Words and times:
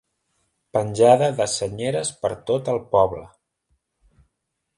Penjada 0.77 1.27
de 1.41 1.47
senyeres 1.57 2.11
per 2.25 2.33
tot 2.51 2.73
el 2.75 2.81
poble. 2.97 3.25